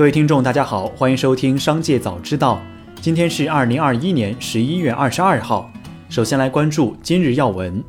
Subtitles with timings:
[0.00, 2.58] 各位听众，大家好，欢迎收听《商界早知道》。
[3.02, 5.70] 今天是二零二一年十一月二十二号。
[6.08, 7.84] 首先来关注今日要闻。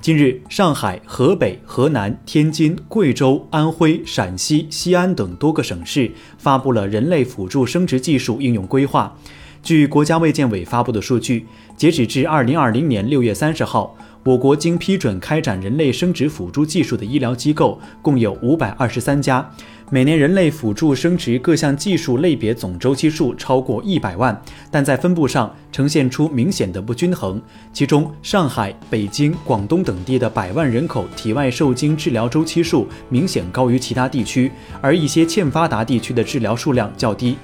[0.00, 9.16] 近日，上海、河北、河南、天津、贵州、安徽、陕西、西安等多个省市发布了人类辅助生殖技术应用规划。
[9.62, 11.46] 据国家卫健委发布的数据，
[11.76, 13.96] 截止至二零二零年六月三十号。
[14.24, 19.46] 我国经批准开展人类生殖辅助技术的医疗机构共有五百二十三家，
[19.90, 27.40] 每年人类辅助生殖各项技术类别总周期数超过一百万，但在分布上呈现出明显的不均衡。
[27.70, 37.36] 其中，上海、北京、广东等地的百万人口体外受精治疗周期数明显高于其他地区，而一些欠发达地区的治疗数量较低。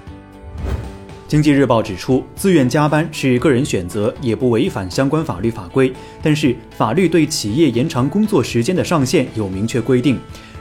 [1.29, 5.93] 经济日报指出，自愿加班是个人选择，也不违反相关法律法规。
[6.21, 10.19] 但是，法律对企业延长工作时间的上限有明确规定：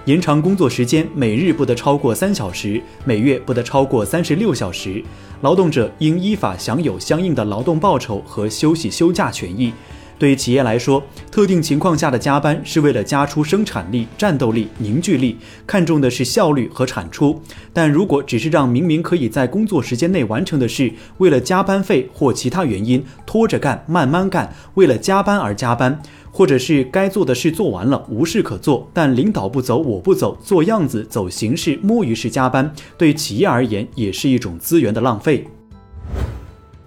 [0.09, 5.03] 延长工作时间每日不得超过三小时，每月不得超过三十六小时。
[5.41, 9.71] 劳动者应依法享有相应的劳动报酬和休息休假权益。
[10.19, 17.41] 对企业来说，特定情况下的加班是为了加出生产力、战斗力、凝聚力，看重的是效率和产出。
[17.71, 35.47] 但如果只是让明明可以在工作时间内完成的事，为了加班费或其他原因拖着干、慢慢干，为了加班而加班，或者是该做的事做完了无事可做，但领导不走我不走，做样子走形式摸鱼式加班，对企业而言也是一种资源的浪费。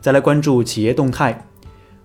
[0.02, 1.46] 再来关注企业动态。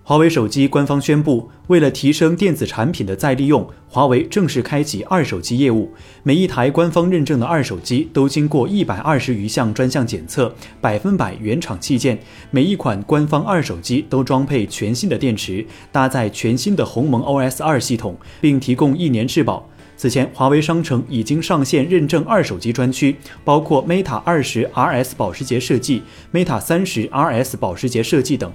[0.08, 5.92] 华为手机官方宣布，为了提升电子产品的再利用，华为正式开启二手机业务。
[6.24, 12.18] 每一台官方认证的二手机都经过一百二十余项专项检测，百分百原厂器件。
[12.52, 19.68] 每一款官方二手机都装配全新的电池，搭载全新的鸿蒙 OS 二系统，并提供一年质保。
[19.98, 23.14] 此前，华为商城已经上线认证二手机专区，
[23.44, 28.50] 包括 Meta 二十 RS 保时捷设计、Meta 三十 RS 保时捷设计等。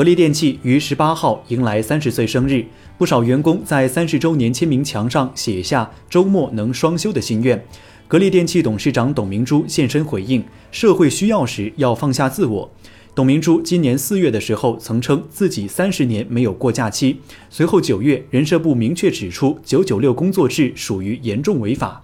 [0.00, 2.64] 格力电器于十八号迎来三十岁生日，
[2.96, 7.62] 不少员工在三十周年签名墙上写下“周末能双休”的心愿。
[8.08, 12.72] 格力电器董事长董明珠现身回应：“社会需要时要放下自我。”
[13.14, 22.00] 董明珠今年四月的时候曾称自己三十年没有过假期，随后九月，人社部明确指出“九九六”工作制属于严重违法。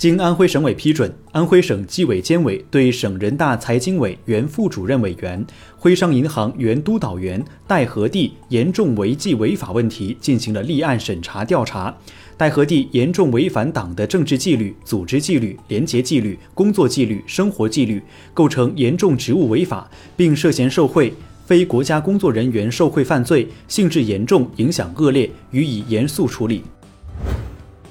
[0.00, 5.46] 经安徽省委批准，安徽省纪委监委对省人大财经委原副主任委员、
[5.76, 11.94] 徽商银行原督导员戴和地严重违纪违法问题进行了立案审查调查。
[12.38, 18.02] 戴和地严重违反党的政治纪律、组织纪律、廉洁纪律、工作纪律、生活纪律，
[18.32, 21.12] 构成严重职务违法，并涉嫌受贿、
[21.44, 26.62] 非国家工作人员受贿犯罪，性质严重，影响恶劣，予以严肃处理。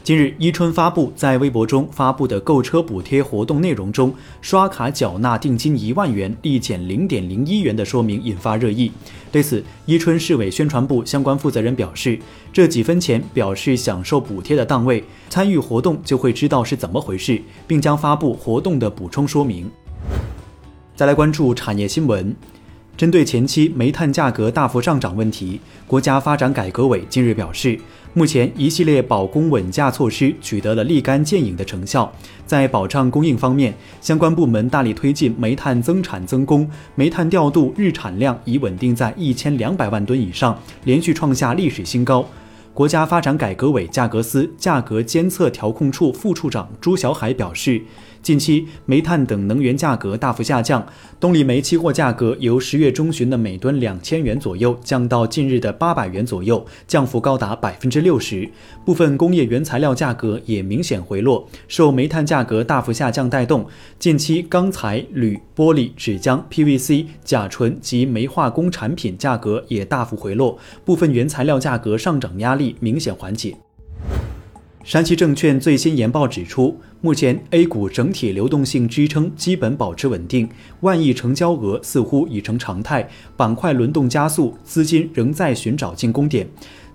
[0.10, 4.12] 近日，伊春发布在微博中发布的购车补贴活动内容中，
[4.42, 8.92] 刷卡缴纳定金一万元立减零点零一元的说明引发热议。
[9.32, 12.18] 对此，伊春市委宣传部相关负责人表示，
[12.52, 19.70] 这几分钱表示享受补贴的档位，参与活动就会知道是怎么回事，并将发布活动的补充说明。
[20.96, 22.36] 再来关注产业新闻。
[23.00, 27.80] 针对前期煤炭价格大幅上涨问题，国家发展改革委近日表示，
[28.14, 32.12] 目前一系列保供稳价措施取得了立竿见影的成效。
[32.46, 42.28] 在保障供应方面，相关部门大力推进煤炭增产增供，煤炭调度日产量已稳定在一千两百万吨以上，连续创下历史新高。
[42.74, 47.82] 国家发展改革委价格司价格监测调控处副处长朱小海表示。
[48.22, 50.86] 近期煤炭等能源价格大幅下降，
[51.20, 58.50] 动力煤期货价格由十月中旬的每吨两千元左右降到近日的八百元左右，降幅高达百分之六十。
[58.86, 63.66] 部分工业原材料价格也明显回落，受煤炭价格大幅下降带动，
[63.98, 73.56] 近期钢材、铝、玻璃、纸浆、PVC、甲醇及煤化工产品价格也大幅回落，部分原材料价格上涨压力明显缓解。
[74.84, 80.50] 山西证券最新研报指出，目前 A 股整体流动性支撑基本保持稳定，
[80.82, 83.08] 万亿成交额似乎已成常态，
[83.38, 86.46] 板块轮动加速，资金仍在寻找进攻点。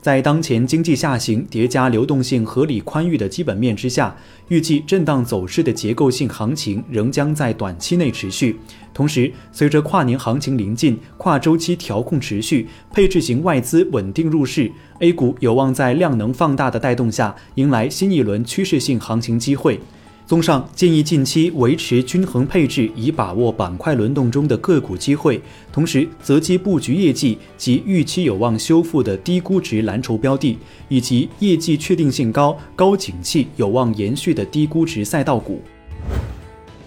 [0.02, 4.14] 在当前经济下行叠加流动性合理宽裕的基本面之下，
[4.48, 8.60] 预计震荡走势的结构性行情仍将在短期内持续。
[8.92, 19.80] 同时，随着跨年行情临近，跨周期调控持续，配置型外资稳定入市，A 股有望在量能放大的带动下，迎来新一轮趋势性行情机会。
[20.26, 25.38] 综上，建议近期维持均衡配置，以把握板块轮动中的个股机会，
[25.70, 30.56] 同时择机布局业绩及预期有望修复的低估值蓝筹标的，
[30.88, 35.60] 以及业绩确定性高、高景气有望延续的低估值赛道股。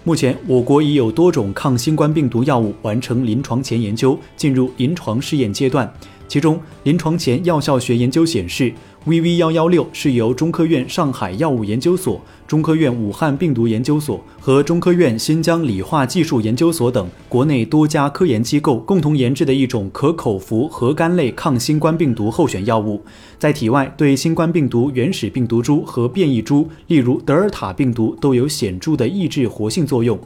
[0.02, 5.88] 目前，我国已有多种抗新冠病毒药物完成临床前研究，进入临床试验阶段。
[6.28, 8.70] 其中，临床前药效学研究显示
[9.06, 23.02] ，VV 幺幺六是由中科院上海药物研究所、中科院武汉病毒研究所和中科院新疆理化技术研究所等国内多家科研机构共同研制的一种可口服核苷类抗新冠病毒候选药物，
[23.38, 30.18] 在体外对新冠病毒原始病毒株和变异株，例如德尔塔病毒，都有显著的抑制活性作用。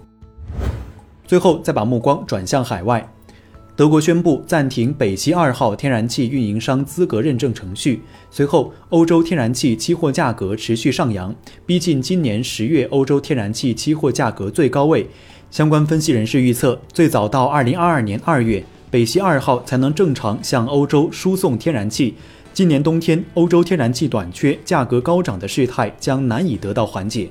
[1.29, 3.09] 最后，再把目光转向海外。
[3.75, 8.03] 德国宣布暂停北溪二号天然气运营商资格认证程序。
[8.31, 11.35] 随后，欧洲天然气期货价格持续上扬，
[11.65, 15.07] 逼近今年十月欧洲天然气期货价格最高位。
[15.51, 22.15] 相关分析人士预测，最早到二零二二年二月，北溪二号才能正常向欧洲输送天然气。
[22.53, 27.31] 今年冬天，欧洲天然气短缺、价格高涨的事态将难以得到缓解。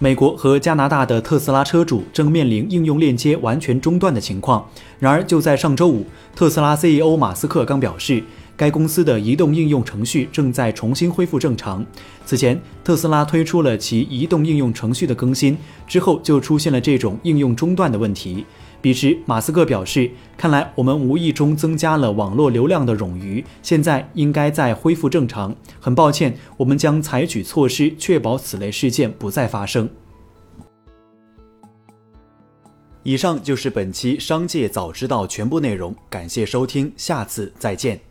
[0.00, 4.64] 美国和加拿大的特斯拉车主正面临应用链接完全中断的情况。
[5.00, 6.06] 然而，就在上周五，
[6.36, 8.22] 特斯拉 CEO 马斯克刚表示，
[8.56, 11.84] 该公司的移动应用程序正在重新恢复正常。
[12.24, 15.58] 此前，特斯拉推出了其移动应用程序的更新
[15.88, 18.46] 之后，就出现了这种应用中断的问题。
[18.80, 25.54] 彼时，马斯克表示：“看来我们无意中增加了网络流量的冗余，现在应该在恢复正常。
[25.80, 29.88] 很抱歉，我们将采取措施确保此类事件不再发生。”
[33.02, 38.07] 以上就是本期《商界早知道》全部内容，感谢收听，下次再见。